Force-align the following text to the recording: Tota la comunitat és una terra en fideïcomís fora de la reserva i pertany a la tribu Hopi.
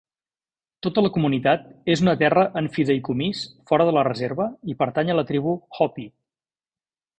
Tota 0.85 1.01
la 1.05 1.11
comunitat 1.17 1.67
és 1.95 2.01
una 2.05 2.15
terra 2.21 2.45
en 2.63 2.71
fideïcomís 2.79 3.43
fora 3.73 3.87
de 3.91 3.95
la 3.99 4.07
reserva 4.09 4.49
i 4.73 4.77
pertany 4.83 5.13
a 5.17 5.21
la 5.21 5.29
tribu 5.35 5.57
Hopi. 5.81 6.11